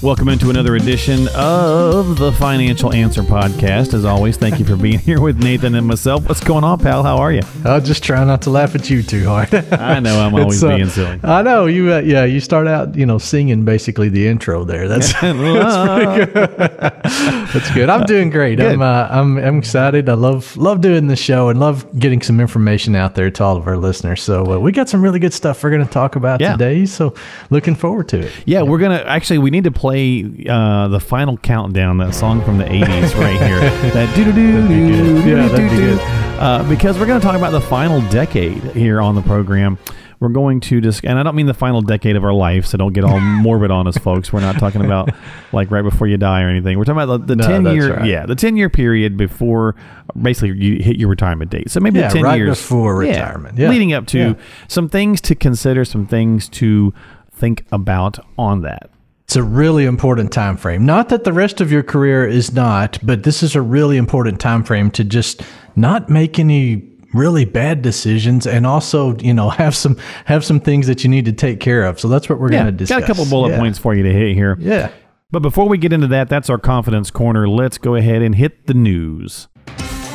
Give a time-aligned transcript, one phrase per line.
[0.00, 3.94] Welcome into another edition of the Financial Answer Podcast.
[3.94, 6.28] As always, thank you for being here with Nathan and myself.
[6.28, 7.02] What's going on, pal?
[7.02, 7.42] How are you?
[7.64, 9.52] I'll just try not to laugh at you too hard.
[9.52, 11.18] I know I'm always uh, being silly.
[11.24, 11.92] I know you.
[11.92, 14.86] Uh, yeah, you start out, you know, singing basically the intro there.
[14.88, 17.52] That's that's pretty good.
[17.52, 17.88] that's good.
[17.90, 18.60] I'm doing great.
[18.60, 20.08] I'm, uh, I'm I'm excited.
[20.08, 23.56] I love love doing this show and love getting some information out there to all
[23.56, 24.22] of our listeners.
[24.22, 26.52] So uh, we got some really good stuff we're going to talk about Yeah.
[26.52, 26.86] today.
[26.86, 27.14] So
[27.50, 28.32] looking forward to it.
[28.46, 32.58] Yeah, we're gonna actually we need to play uh, the final countdown, that song from
[32.58, 33.58] the '80s, right here.
[33.92, 36.00] That doo doo doo doo doo Yeah, that'd be doo good.
[36.38, 39.78] uh, because we're gonna talk about the final decade here on the program.
[40.20, 42.76] We're going to just, and I don't mean the final decade of our life, so
[42.76, 44.32] don't get all morbid on us, folks.
[44.32, 45.10] We're not talking about
[45.52, 46.76] like right before you die or anything.
[46.76, 48.04] We're talking about the, the No, ten year, right.
[48.04, 49.76] yeah, the ten year period before
[50.20, 51.70] basically you hit your retirement date.
[51.70, 53.58] So maybe Yeah, ten right years before Yeah, retirement.
[53.58, 53.68] Yeah.
[53.70, 54.34] leading up to Yeah.
[54.66, 56.92] some things to consider, some things to
[57.32, 58.90] think about on that.
[59.28, 60.86] It's a really important time frame.
[60.86, 64.40] Not that the rest of your career is not, but this is a really important
[64.40, 65.42] time frame to just
[65.76, 66.82] not make any
[67.12, 71.26] really bad decisions and also, you know, have some have some things that you need
[71.26, 72.00] to take care of.
[72.00, 73.00] So that's what we're Yeah, going to discuss.
[73.00, 73.58] got a couple bullet Yeah.
[73.58, 74.56] points for you to hit here.
[74.58, 74.88] Yeah.
[75.30, 77.46] But before we get into that, that's our confidence corner.
[77.46, 79.46] Let's go ahead and hit the news.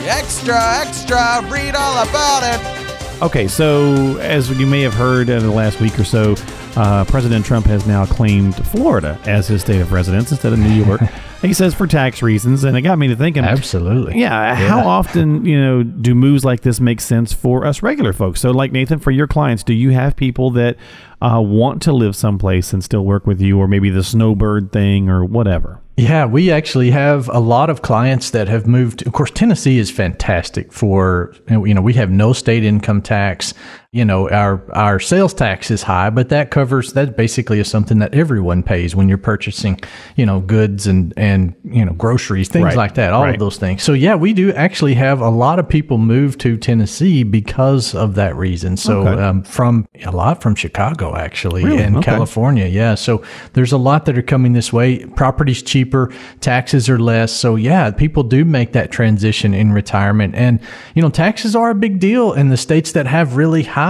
[0.08, 2.92] Extra, extra, read all about it.
[3.23, 6.35] Okay, so as you may have heard in the last week or so,
[6.75, 10.83] uh, President Trump has now claimed Florida as his state of residence instead of New
[10.83, 10.99] York.
[11.41, 13.45] he says for tax reasons, and it got me to thinking.
[13.45, 14.19] Absolutely.
[14.19, 18.41] Yeah, how often you know do moves like this make sense for us regular folks?
[18.41, 20.75] So, like Nathan, for your clients, do you have people that
[21.22, 25.07] uh, want to live someplace and still work with you, or maybe the snowbird thing,
[25.07, 25.79] or whatever?
[25.95, 29.05] Yeah, we actually have a lot of clients that have moved.
[29.05, 33.53] Of course, Tennessee is fantastic for you know we have no state income tax.
[33.93, 37.99] You know our our sales tax is high, but that covers that basically is something
[37.99, 39.79] that everyone pays when you're purchasing
[40.15, 43.13] you know goods and and you know groceries things Right, like that.
[43.13, 43.35] All right.
[43.35, 43.83] of those things.
[43.83, 48.15] So yeah, we do actually have a lot of people move to Tennessee because of
[48.15, 48.77] that reason.
[48.77, 49.21] So Okay.
[49.21, 51.83] um, from a lot from Chicago actually Really?
[51.83, 52.05] and Okay.
[52.05, 52.65] California.
[52.65, 52.95] Yeah.
[52.95, 53.21] So
[53.53, 55.05] there's a lot that are coming this way.
[55.05, 56.11] Property's cheaper,
[56.41, 57.31] taxes are less.
[57.31, 60.33] So yeah, people do make that transition in retirement.
[60.33, 60.59] And,
[60.95, 63.82] you know, taxes are a big deal in the states that have really high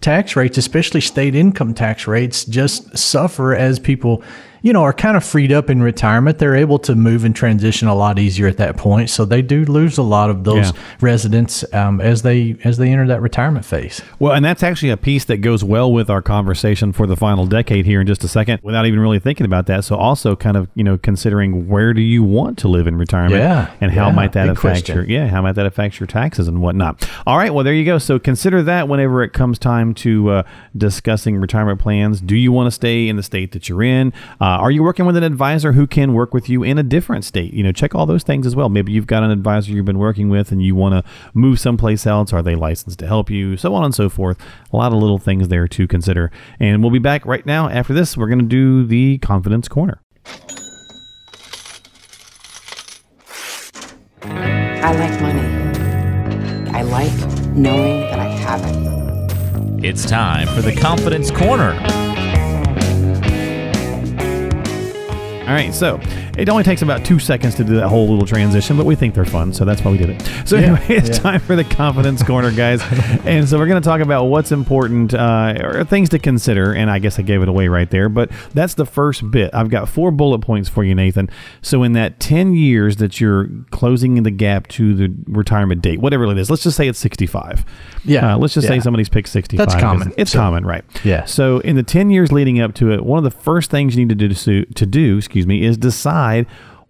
[0.00, 4.22] tax rates, especially state income tax rates, just suffer as people.
[4.62, 6.38] You know, are kind of freed up in retirement.
[6.38, 9.08] They're able to move and transition a lot easier at that point.
[9.10, 10.80] So they do lose a lot of those Yeah.
[11.00, 14.02] residents um, as they as they enter that retirement phase.
[14.18, 17.46] Well, and that's actually a piece that goes well with our conversation for the final
[17.46, 19.84] decade here in just a second, without even really thinking about that.
[19.84, 23.40] So, also kind of you know considering where do you want to live in retirement,
[23.40, 24.96] Yeah, and how yeah, might that affect question.
[24.96, 27.08] your yeah, how might that affect your taxes and whatnot.
[27.26, 27.98] All right, well there you go.
[27.98, 30.42] So consider that whenever it comes time to uh,
[30.76, 32.20] discussing retirement plans.
[32.20, 34.12] Do you want to stay in the state that you're in?
[34.40, 36.82] Uh, Uh, are you working with an advisor who can work with you in a
[36.82, 37.52] different state?
[37.52, 38.70] You know, check all those things as well.
[38.70, 42.06] Maybe you've got an advisor you've been working with and you want to move someplace
[42.06, 42.32] else.
[42.32, 43.58] Are they licensed to help you?
[43.58, 44.38] So on and so forth.
[44.72, 46.32] A lot of little things there to consider.
[46.58, 47.68] And we'll be back right now.
[47.68, 50.00] After this, we're going to do the confidence corner.
[54.22, 56.70] I like money.
[56.72, 57.12] I like
[57.54, 59.84] knowing that I have it.
[59.84, 62.07] It's time for the Confidence Corner.
[65.48, 65.98] All right, so
[66.38, 69.14] it only takes about two seconds to do that whole little transition, but we think
[69.14, 70.22] they're fun, so that's why we did it.
[70.48, 72.80] So anyway, it's time for the confidence corner, guys,
[73.24, 76.72] and so we're going to talk about what's important uh, or things to consider.
[76.74, 79.50] And I guess I gave it away right there, but that's the first bit.
[79.54, 81.28] I've got four bullet points for you, Nathan.
[81.62, 86.24] So in that ten years that you're closing the gap to the retirement date, whatever
[86.26, 87.64] it is, let's just say it's sixty-five.
[88.04, 89.68] Yeah, uh, let's just say somebody's picked sixty-five.
[89.68, 90.12] That's common.
[90.16, 90.84] It's So- common, right?
[91.04, 91.24] Yeah.
[91.24, 94.04] So in the 10 years leading up to it, one of the first things you
[94.04, 96.27] need to do to do, excuse me, is decide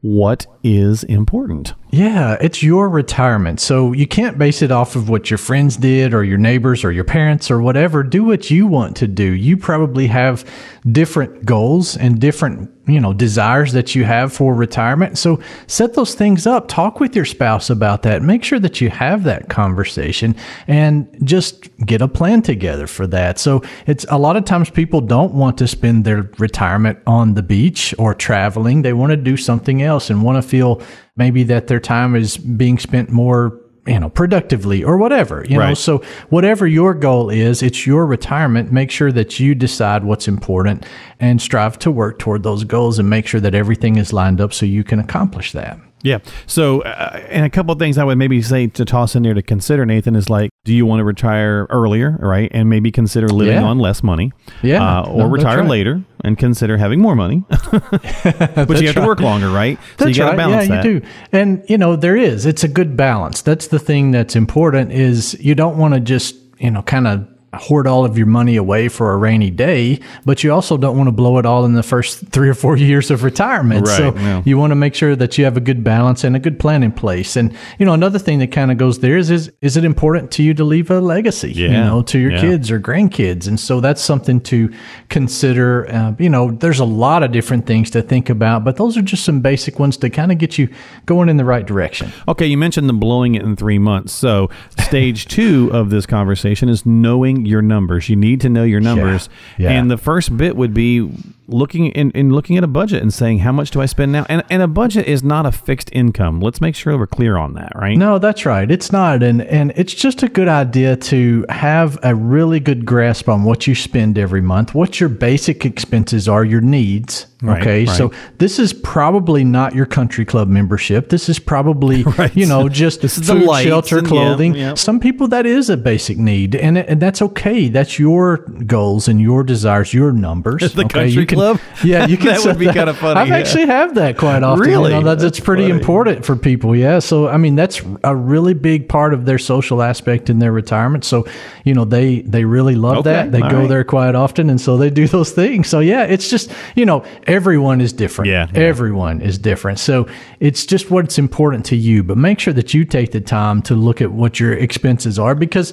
[0.00, 1.75] what is important.
[1.90, 3.61] Yeah, it's your retirement.
[3.61, 6.93] So you can't base it off of what your friends did or your neighbors or
[6.93, 8.02] your parents or whatever.
[8.02, 9.32] Do what you want to do.
[9.32, 10.49] You probably have
[10.90, 15.19] different goals and different you know desires that you have for retirement.
[15.19, 16.69] So set those things up.
[16.69, 18.23] Talk with your spouse about that.
[18.23, 20.35] Make sure that you have that conversation
[20.67, 23.38] and just get a plan together for that.
[23.38, 27.43] So it's a lot of times people don't want to spend their retirement on the
[27.43, 28.82] beach or traveling.
[28.82, 30.82] They want to do something else and want to feel
[31.17, 35.75] maybe that their time is being spent more you know, productively or whatever, you know.
[35.75, 38.70] So whatever your goal is, it's your retirement.
[38.70, 40.85] Make sure that you decide what's important
[41.19, 44.52] and strive to work toward those goals and make sure that everything is lined up
[44.52, 45.79] so you can accomplish that.
[46.03, 46.19] Yeah.
[46.47, 49.35] So, uh, and a couple of things I would maybe say to toss in there
[49.35, 52.50] to consider, Nathan, is like, do you want to retire earlier, right?
[52.55, 53.65] And maybe consider living Yeah.
[53.65, 54.33] on less money.
[54.62, 55.00] Yeah.
[55.00, 55.69] Uh, or No, retire right.
[55.69, 57.43] later and consider having more money.
[57.73, 59.79] but you have to work longer, right?
[59.99, 60.49] So That's you got to right.
[60.49, 60.85] balance yeah, that.
[60.85, 61.06] you do.
[61.33, 62.47] And you know, there is.
[62.47, 63.43] It's a good balance.
[63.43, 67.27] That's the thing that's important is you don't want to just, you know, kind of
[67.59, 71.09] hoard all of your money away for a rainy day, but you also don't want
[71.09, 73.87] to blow it all in the first 3 or 4 years of retirement.
[73.87, 74.43] Right, so yeah.
[74.45, 76.83] you want to make sure that you have a good balance and a good plan
[76.83, 77.37] in place.
[77.37, 80.31] And you know, another thing that kind of goes there is is is it important
[80.33, 82.41] to you to leave a legacy, you know, to your yeah.
[82.41, 83.47] kids or grandkids?
[83.47, 84.73] And so that's something to
[85.09, 85.91] consider.
[85.91, 89.03] Uh, you know, there's a lot of different things to think about, but those are
[89.03, 90.69] just some basic ones to kind of get you
[91.07, 92.13] going in the right direction.
[92.27, 94.13] Okay, you mentioned the blowing it in three months.
[94.13, 98.09] So, stage two of this conversation is knowing your numbers.
[98.09, 99.29] You need to know your numbers.
[99.56, 99.71] Yeah.
[99.71, 101.11] And the first bit would be
[101.49, 104.27] looking in, in looking at a budget and saying, how much do I spend now?
[104.29, 106.41] And, and a budget is not a fixed income.
[106.41, 107.97] Let's make sure we're clear on that, right?
[107.97, 108.71] No, that's right.
[108.71, 113.29] It's not, and and it's just a good idea to have a really good grasp
[113.29, 117.27] on what you spend every month, what your basic expenses are, your needs.
[117.41, 117.97] Right, okay, right.
[117.97, 121.09] so this is probably not your country club membership.
[121.09, 122.35] This is probably Right.
[122.37, 124.55] you know just This is the food, lights shelter, and- yeah, clothing.
[124.56, 124.75] yeah.
[124.75, 127.69] Some people that is a basic need, and and that's okay.
[127.69, 130.62] That's your goals and your desires, your numbers.
[130.75, 130.89] The okay?
[130.89, 131.38] country You can-
[131.85, 133.37] Yeah, you can That would be kinda funny, I've yeah.
[133.37, 134.64] actually have that quite often.
[134.64, 134.90] you Really?
[134.93, 135.75] know, that's, That's it's pretty funny.
[135.79, 136.75] important for people.
[136.75, 136.99] Yeah.
[136.99, 141.05] So, I mean, that's a really big part of their social aspect in their retirement.
[141.05, 141.26] So,
[141.64, 143.32] you know, they, they really love Okay, that.
[143.32, 143.69] They all go right.
[143.69, 144.50] there quite often.
[144.50, 145.69] And so they do those things.
[145.69, 148.31] So, yeah, it's just, you know, everyone is different.
[148.31, 148.61] Yeah, yeah.
[148.61, 149.79] Everyone is different.
[149.79, 150.08] So
[150.40, 152.02] it's just what's important to you.
[152.02, 155.35] But make sure that you take the time to look at what your expenses are
[155.37, 155.73] because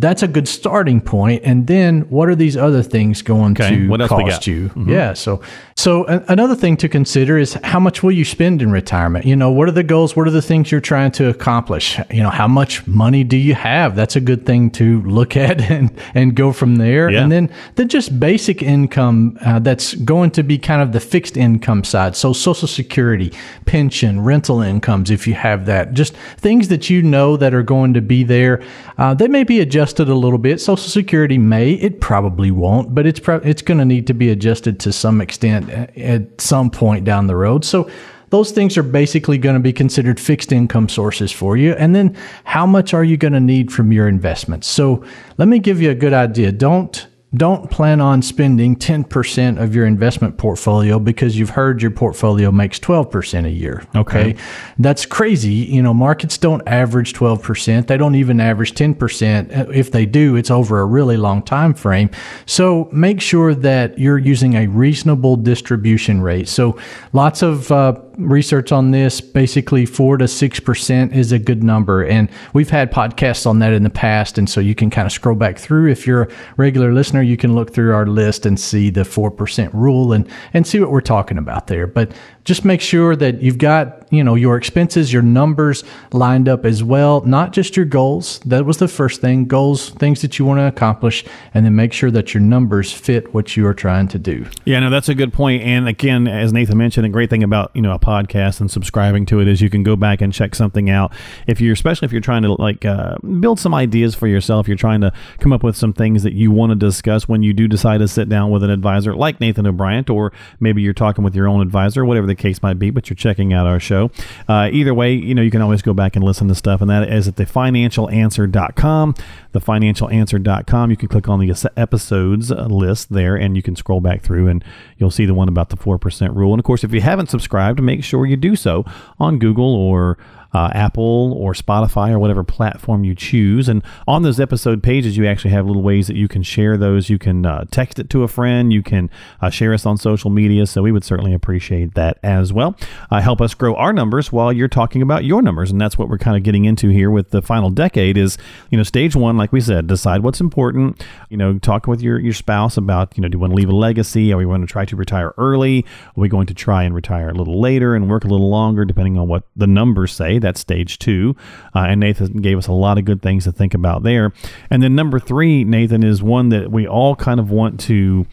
[0.00, 1.42] that's a good starting point.
[1.44, 4.42] And then what are these other things going Okay, to what else cost got?
[4.42, 4.88] Mm-hmm.
[4.88, 4.94] you?
[4.94, 5.12] Yeah.
[5.12, 5.42] So,
[5.80, 9.24] so a- another thing to consider is how much will you spend in retirement?
[9.24, 10.14] You know, what are the goals?
[10.14, 11.98] What are the things you're trying to accomplish?
[12.10, 13.96] You know, how much money do you have?
[13.96, 17.08] That's a good thing to look at and, and go from there.
[17.08, 17.22] Yeah.
[17.22, 21.38] And then, then just basic income uh, that's going to be kind of the fixed
[21.38, 22.14] income side.
[22.14, 23.32] So social security,
[23.64, 27.94] pension, rental incomes, if you have that, just things that you know that are going
[27.94, 28.62] to be there.
[28.98, 30.60] Uh, they may be adjusted a little bit.
[30.60, 34.28] Social security may, it probably won't, but it's, pro- it's going to need to be
[34.28, 37.64] adjusted to some extent at, some point down the road.
[37.64, 37.90] So
[38.30, 41.72] those things are basically going to be considered fixed income sources for you.
[41.72, 44.66] And then how much are you going to need from your investments?
[44.68, 45.04] So
[45.36, 46.52] let me give you a good idea.
[46.52, 52.50] Don't don't plan on spending 10% of your investment portfolio because you've heard your portfolio
[52.50, 53.84] makes 12% a year.
[53.94, 54.34] Okay.
[54.80, 55.52] That's crazy.
[55.52, 57.86] You know, markets don't average 12%.
[57.86, 59.72] They don't even average 10%.
[59.72, 62.10] If they do, it's over a really long time frame.
[62.46, 66.48] So make sure that you're using a reasonable distribution rate.
[66.48, 66.78] So
[67.12, 69.20] lots of uh, research on this.
[69.20, 72.04] Basically, 4 to 6% is a good number.
[72.04, 74.38] And we've had podcasts on that in the past.
[74.38, 75.90] And so you can kind of scroll back through.
[75.90, 79.72] If you're a regular listener, you can look through our list and see the 4%
[79.72, 81.86] rule and, and see what we're talking about there.
[81.86, 82.12] But
[82.44, 86.82] just make sure that you've got, you know, your expenses, your numbers lined up as
[86.82, 88.40] well, not just your goals.
[88.40, 91.24] That was the first thing, goals, things that you want to accomplish,
[91.54, 94.46] and then make sure that your numbers fit what you are trying to do.
[94.64, 95.62] Yeah, no, that's a good point.
[95.62, 99.26] And again, as Nathan mentioned, the great thing about you know a podcast and subscribing
[99.26, 101.12] to it is you can go back and check something out.
[101.46, 104.76] If you're, especially if you're trying to like uh, build some ideas for yourself, you're
[104.76, 107.68] trying to come up with some things that you want to discuss when you do
[107.68, 111.34] decide to sit down with an advisor like Nathan O'Brien, or maybe you're talking with
[111.34, 112.90] your own advisor, whatever the case might be.
[112.90, 114.10] But you're checking out our show.
[114.48, 116.90] Uh, either way, you know you can always go back and listen to stuff, and
[116.90, 119.14] that is at thefinancialanswer.com.
[119.54, 120.90] Thefinancialanswer.com.
[120.90, 124.48] You can click on the episodes uh, list there, and you can scroll back through,
[124.48, 124.64] and
[124.98, 126.52] you'll see the one about the four percent rule.
[126.52, 128.84] And of course, if you haven't subscribed, make sure you do so
[129.18, 130.18] on Google or
[130.52, 133.68] uh, Apple or Spotify or whatever platform you choose.
[133.68, 137.08] And on those episode pages, you actually have little ways that you can share those.
[137.08, 138.72] You can uh, text it to a friend.
[138.72, 140.66] You can uh, share us on social media.
[140.66, 142.76] So we would certainly appreciate that as well.
[143.10, 146.08] Uh, help us grow our numbers while you're talking about your numbers, and that's what
[146.08, 148.16] we're kind of getting into here with the final decade.
[148.16, 148.36] Is
[148.70, 151.04] you know stage one, like we said, decide what's important.
[151.28, 153.68] You know, talk with your your spouse about you know do you want to leave
[153.68, 154.32] a legacy?
[154.32, 155.84] Are we going to try to retire early?
[156.08, 158.84] Are we going to try and retire a little later and work a little longer,
[158.84, 160.38] depending on what the numbers say?
[160.40, 161.36] That's stage two.
[161.74, 164.32] Uh, and Nathan gave us a lot of good things to think about there.
[164.70, 168.26] And then number three, Nathan, is one that we all kind of want to.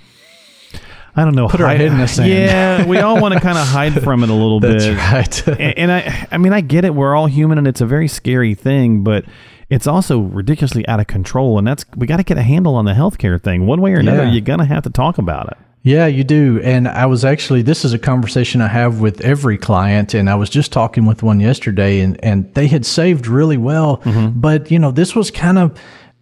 [1.16, 1.48] I don't know.
[1.48, 2.30] Put our hide- head in the sand.
[2.30, 4.98] Yeah, we all want to kind of hide from it a little That's bit.
[4.98, 5.48] right.
[5.60, 6.94] and, and I, I mean, I get it.
[6.94, 9.26] We're all human, and it's a very scary thing, but
[9.70, 11.58] it's also ridiculously out of control.
[11.58, 14.00] And that's we got to get a handle on the healthcare thing, one way or
[14.00, 14.26] another.
[14.26, 14.32] Yeah.
[14.32, 15.58] You're gonna have to talk about it.
[15.84, 16.60] Yeah, you do.
[16.64, 20.14] And I was actually, this is a conversation I have with every client.
[20.14, 23.98] And I was just talking with one yesterday and, and they had saved really well.
[24.00, 24.40] Mm-hmm.
[24.40, 25.80] But, you know, this was kind of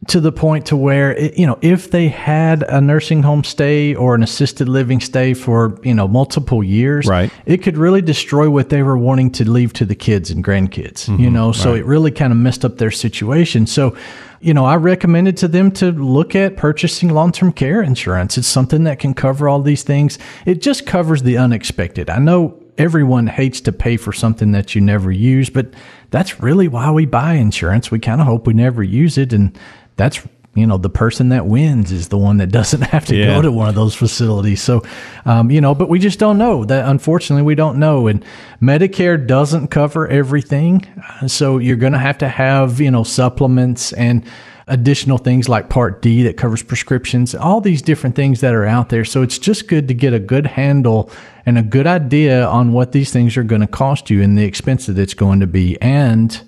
[0.08, 3.96] to the point to where, it, you know, if they had a nursing home stay
[3.96, 7.32] or an assisted living stay for, you know, multiple years, Right.
[7.46, 11.08] it could really destroy what they were wanting to leave to the kids and grandkids,
[11.08, 11.34] you mm-hmm.
[11.34, 13.66] know, so it really kind of messed up their situation.
[13.66, 13.96] So,
[14.42, 18.38] you know, I recommended to them to look at purchasing long term care insurance.
[18.38, 20.20] It's something that can cover all these things.
[20.46, 22.12] It just covers the unexpected.
[22.12, 25.74] I know everyone hates to pay for something that you never use, but
[26.12, 27.90] that's really why we buy insurance.
[27.90, 29.34] We kind of hope we never use it.
[29.34, 29.58] And
[29.98, 30.22] that's,
[30.56, 33.36] you know, the person that wins is the one that doesn't have to Yeah.
[33.36, 34.62] go to one of those facilities.
[34.62, 34.84] So,
[35.26, 36.88] um, you know, but we just don't know that.
[36.88, 38.08] Unfortunately, we don't know.
[38.08, 38.24] And
[38.62, 40.86] Medicare doesn't cover everything.
[41.22, 44.24] Uh, So you're going to have to have, you know, supplements and
[44.68, 48.90] additional things like Part D that covers prescriptions, all these different things that are out
[48.90, 49.06] there.
[49.06, 51.12] So it's just good to get a good handle
[51.46, 54.44] and a good idea on what these things are going to cost you and the
[54.44, 55.80] expense that it's going to be.
[55.82, 56.42] And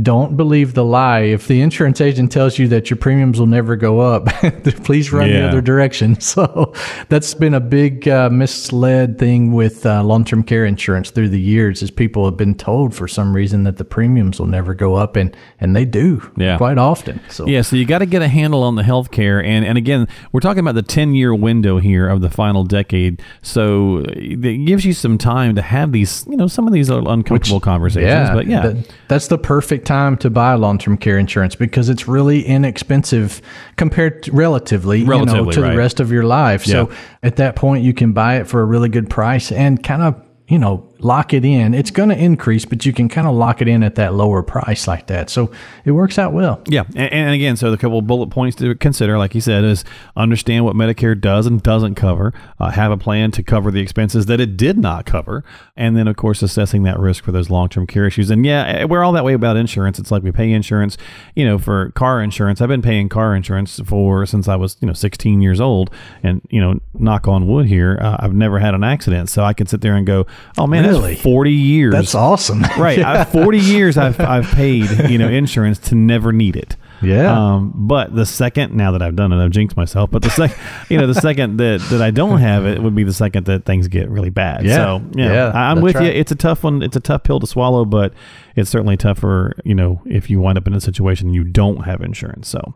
[0.00, 1.20] don't believe the lie.
[1.20, 4.26] If the insurance agent tells you that your premiums will never go up,
[4.84, 6.16] please run the other direction.
[6.28, 6.72] So
[7.08, 11.82] that's been a big uh, misled thing with uh, long-term care insurance through the years
[11.82, 15.16] is people have been told for some reason that the premiums will never go up
[15.16, 16.58] and, and they do Yeah.
[16.58, 17.20] quite often.
[17.28, 20.06] So Yeah, so you got to get a handle on the healthcare, and and again,
[20.32, 23.22] we're talking about the ten year window here of the final decade.
[23.42, 27.60] So it gives you some time to have these, you know, some of these uncomfortable
[27.60, 28.08] conversations.
[28.10, 32.06] yeah, but yeah, that- that's the perfect time to buy long-term care insurance because it's
[32.06, 33.40] really inexpensive
[33.76, 35.70] compared to relatively, you know, to right.
[35.70, 36.64] the rest of your life.
[36.64, 36.92] So
[37.22, 40.22] at that point, you can buy it for a really good price and kind of,
[40.46, 41.74] you know, lock it in.
[41.74, 44.42] It's going to increase, but you can kind of lock it in at that lower
[44.42, 45.30] price like that.
[45.30, 45.50] So
[45.84, 46.60] it works out well.
[46.66, 49.84] Yeah, and, and again, so the couple bullet points to consider, like you said, is
[50.16, 54.26] understand what Medicare does and doesn't cover, uh, have a plan to cover the expenses
[54.26, 55.44] that it did not cover,
[55.76, 58.30] and then of course assessing that risk for those long term care issues.
[58.30, 59.98] And yeah, eh, we're all that way about insurance.
[59.98, 60.96] It's like we pay insurance,
[61.34, 62.60] you know, for car insurance.
[62.60, 65.90] I've been paying car insurance for since I was you know 16 years old,
[66.22, 69.52] and you know, knock on wood here, uh, I've never had an accident, so I
[69.52, 70.26] can sit there and go,
[70.56, 71.14] oh man, Really?
[71.16, 71.92] 40 years.
[71.92, 72.62] That's awesome.
[72.78, 72.98] Right.
[72.98, 76.76] I, 40 years I've, I've paid, you know, insurance to never need it.
[77.02, 77.54] Yeah.
[77.54, 80.10] Um, but the second, now that I've done it, I've jinxed myself.
[80.10, 80.56] But the second,
[80.88, 83.64] you know, the second that, that I don't have it would be the second that
[83.64, 84.64] things get really bad.
[84.64, 84.76] Yeah.
[84.76, 86.08] So, yeah, Yeah, I- I'm that's with you.
[86.08, 86.82] It's a tough one.
[86.82, 88.12] It's a tough pill to swallow, but
[88.56, 92.00] it's certainly tougher, you know, if you wind up in a situation you don't have
[92.00, 92.48] insurance.
[92.48, 92.74] So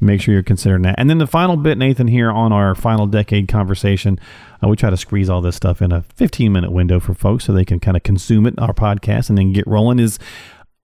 [0.00, 0.96] make sure you're considering that.
[0.98, 4.18] And then the final bit, Nathan, here on our final decade conversation,
[4.62, 7.44] uh, we try to squeeze all this stuff in a 15 minute window for folks
[7.44, 10.18] so they can kind of consume it, our podcast, and then get rolling is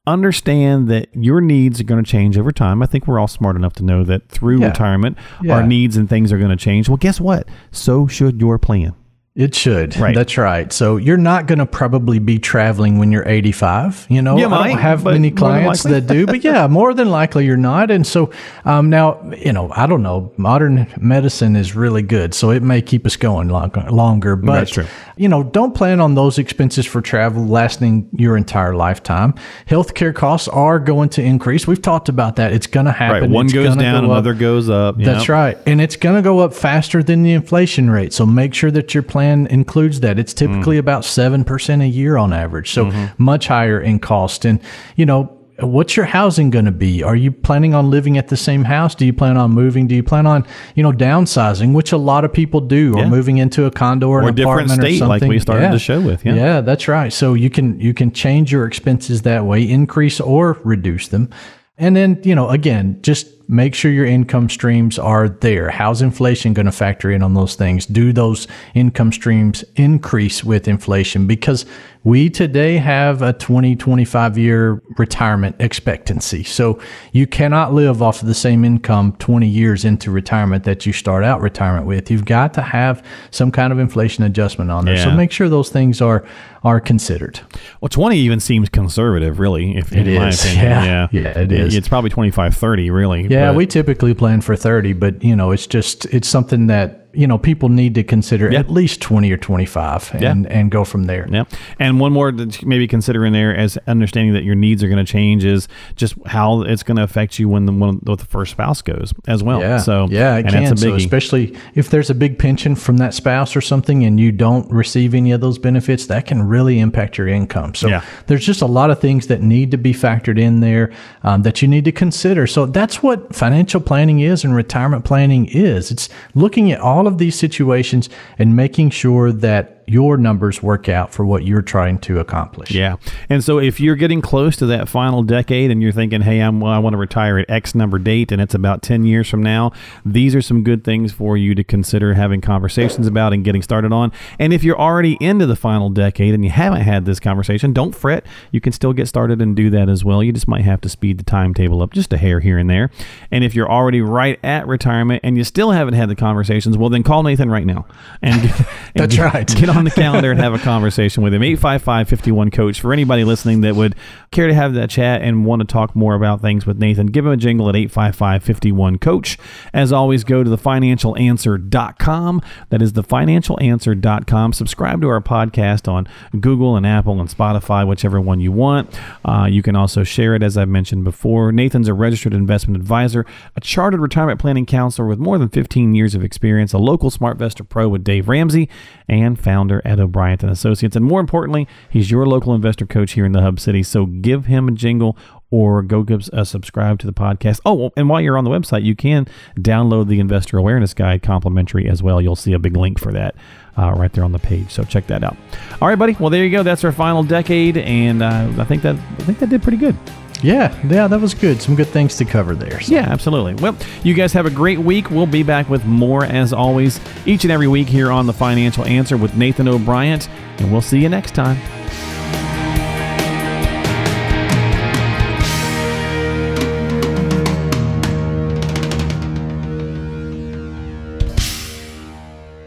[0.07, 2.83] understand that your needs are going to change over time.
[2.83, 4.69] I think we're all smart enough to know that through Yeah.
[4.69, 5.55] retirement, Yeah.
[5.57, 6.89] our needs and things are going to change.
[6.89, 7.49] Well, guess what?
[7.71, 8.93] So should your plan.
[9.37, 9.95] It should.
[9.99, 10.15] Right.
[10.15, 10.73] That's right.
[10.73, 14.07] So you're not going to probably be traveling when you're 85.
[14.09, 17.11] You know, You I might, don't have many clients that do, but yeah, more than
[17.11, 17.91] likely you're not.
[17.91, 18.31] And so
[18.65, 20.33] um, now, you know, I don't know.
[20.39, 24.37] Modern medicine is really good, so it may keep us going long, longer.
[24.37, 24.87] But That's true.
[25.19, 29.35] you know, don't plan on those expenses for travel lasting your entire lifetime.
[29.69, 31.67] Healthcare costs are going to increase.
[31.67, 32.55] We've talked about that.
[32.55, 33.25] It's going to happen.
[33.25, 33.31] Right.
[33.31, 34.97] One It's goes down, go another goes up.
[34.97, 35.59] That's right.
[35.67, 38.15] And it's going to go up faster than the inflation rate.
[38.15, 40.19] So make sure that your plan includes that.
[40.19, 40.89] It's typically mm-hmm.
[40.89, 42.71] about 7% a year on average.
[42.71, 43.23] So mm-hmm.
[43.23, 44.45] much higher in cost.
[44.45, 44.61] And,
[44.97, 47.03] you know, what's your housing going to be?
[47.03, 48.95] Are you planning on living at the same house?
[48.95, 49.87] Do you plan on moving?
[49.87, 53.09] Do you plan on, you know, downsizing, which a lot of people do, or Yeah.
[53.09, 55.29] moving into a condo or, Or an different apartment or state, like something?
[55.29, 56.35] we started the show with, yeah.
[56.35, 57.13] Yeah, that's right.
[57.13, 61.31] So you can you can change your expenses that way, increase or reduce them.
[61.79, 65.71] And then, you know, again, just make sure your income streams are there.
[65.71, 67.87] How's inflation going to factor in on those things?
[67.87, 71.27] Do those income streams increase with inflation?
[71.27, 71.65] Because
[72.05, 76.45] we today have a 20, 25 year retirement expectancy.
[76.45, 76.79] So
[77.13, 81.25] you cannot live off of the same income 20 years into retirement that you start
[81.25, 82.09] out retirement with.
[82.11, 84.97] You've got to have some kind of inflation adjustment on there.
[84.99, 86.25] So make sure those things are
[86.63, 87.39] are considered.
[87.81, 90.43] Well, 20 even seems conservative, really, if It in my is.
[90.45, 90.65] opinion.
[90.67, 90.85] Yeah.
[90.85, 91.09] Yeah.
[91.23, 91.75] Yeah, it is.
[91.77, 93.23] It's probably 25, 30, really.
[93.29, 97.06] Yeah, but- we typically plan for 30, but you know, it's just it's something that,
[97.17, 98.59] you know, people need to consider Yeah.
[98.61, 101.27] at least 20 or 25 and and go from there.
[101.31, 101.45] Yeah.
[101.79, 105.05] And one more to maybe consider in there as understanding that your needs are going
[105.05, 108.27] to change is just how it's going to affect you when the one with the
[108.27, 109.61] first spouse goes as well.
[109.61, 109.79] Yeah.
[109.79, 110.65] So yeah, it and can.
[110.65, 114.19] that's a So especially if there's a big pension from that spouse or something, and
[114.21, 117.75] you don't receive any of those benefits, that can really impact your income.
[117.75, 118.03] So Yeah.
[118.27, 120.91] there's just a lot of things that need to be factored in there
[121.23, 122.47] um, that you need to consider.
[122.47, 125.91] So that's what financial planning is and retirement planning is.
[125.91, 128.09] It's looking at all of these situations
[128.39, 132.71] and making sure that your numbers work out for what you're trying to accomplish.
[132.73, 132.97] Yeah.
[133.29, 136.61] And so if you're getting close to that final decade and you're thinking, hey, I'm,
[136.61, 139.43] well, I want to retire at X number date and it's about 10 years from
[139.43, 139.73] now,
[140.05, 143.93] these are some good things for you to consider having conversations about and getting started
[143.93, 144.11] on.
[144.39, 147.95] And if you're already into the final decade and you haven't had this conversation, don't
[147.95, 148.27] fret.
[148.51, 150.23] You can still get started and do that as well.
[150.23, 152.91] You just might have to speed the timetable up just a hair here and there.
[153.31, 156.91] And if you're already right at retirement and you still haven't had the conversations, well,
[156.91, 157.87] then call Nathan right now.
[158.21, 158.53] And, and
[158.95, 159.47] That's get- right.
[159.47, 161.43] Get on the calendar and have a conversation with him.
[161.43, 162.81] 855 51 Coach.
[162.81, 163.95] For anybody listening that would
[164.31, 167.27] care to have that chat and want to talk more about things with Nathan, give
[167.27, 169.39] him a jingle at 855 51 Coach.
[169.73, 172.43] As always, go to thefinancialanswer.com.
[172.71, 174.53] That is thefinancialanswer.com.
[174.53, 176.09] Subscribe to our podcast on
[176.41, 178.99] Google and Apple and Spotify, whichever one you want.
[179.25, 181.53] Uh, you can also share it, as I've mentioned before.
[181.53, 186.15] Nathan's a registered investment advisor, a chartered retirement planning counselor with more than 15 years
[186.15, 188.69] of experience, a local SmartVestor Pro with Dave Ramsey,
[189.09, 190.97] and founder at O'Brien and Associates.
[190.97, 193.83] And more importantly, he's your local investor coach here in the Hub City.
[193.83, 195.17] So give him a jingle
[195.51, 197.61] or go give a subscribe to the podcast.
[197.65, 199.27] Oh, and while you're on the website, you can
[199.59, 202.21] download the Investor Awareness Guide complimentary as well.
[202.21, 203.37] You'll see a big link for that
[203.79, 204.71] uh, right there on the page.
[204.71, 205.37] So check that out.
[205.81, 206.17] All right, buddy.
[206.19, 206.63] Well, there you go.
[206.63, 209.97] That's our final decade, and uh, I think that I think that did pretty good.
[210.43, 211.63] Yeah, yeah, that was good.
[211.63, 212.81] Some good things to cover there.
[212.81, 212.95] So.
[212.95, 213.55] Yeah, absolutely.
[213.55, 215.11] Well, you guys have a great week.
[215.11, 218.85] We'll be back with more as always each and every week here on the Financial
[218.85, 220.21] Answer with Nathan O'Brien,
[220.59, 221.59] and we'll see you next time.